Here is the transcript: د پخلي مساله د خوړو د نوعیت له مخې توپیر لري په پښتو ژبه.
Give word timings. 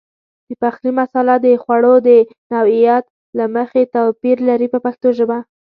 د 0.47 0.49
پخلي 0.61 0.91
مساله 0.99 1.35
د 1.45 1.47
خوړو 1.63 1.93
د 2.07 2.09
نوعیت 2.51 3.05
له 3.37 3.45
مخې 3.55 3.81
توپیر 3.93 4.37
لري 4.49 4.67
په 4.73 4.79
پښتو 4.85 5.07
ژبه. 5.17 5.37